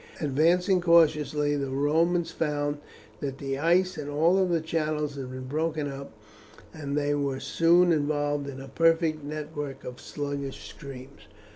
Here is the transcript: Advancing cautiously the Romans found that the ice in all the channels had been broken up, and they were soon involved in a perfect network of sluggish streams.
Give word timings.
Advancing 0.19 0.81
cautiously 0.81 1.55
the 1.55 1.69
Romans 1.69 2.31
found 2.31 2.79
that 3.19 3.37
the 3.37 3.59
ice 3.59 3.99
in 3.99 4.09
all 4.09 4.43
the 4.47 4.59
channels 4.59 5.13
had 5.15 5.29
been 5.29 5.45
broken 5.45 5.87
up, 5.87 6.11
and 6.73 6.97
they 6.97 7.13
were 7.13 7.39
soon 7.39 7.91
involved 7.91 8.47
in 8.49 8.59
a 8.59 8.67
perfect 8.67 9.23
network 9.23 9.83
of 9.83 10.01
sluggish 10.01 10.67
streams. 10.67 11.27